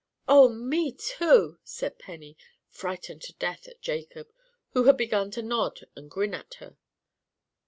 "Oh, 0.27 0.49
me 0.49 0.91
too," 0.93 1.59
said 1.63 1.99
Penny, 1.99 2.35
frightened 2.67 3.21
to 3.21 3.33
death 3.33 3.67
at 3.67 3.83
Jacob, 3.83 4.29
who 4.71 4.85
had 4.85 4.97
begun 4.97 5.29
to 5.29 5.43
nod 5.43 5.81
and 5.95 6.09
grin 6.09 6.33
at 6.33 6.55
her. 6.55 6.75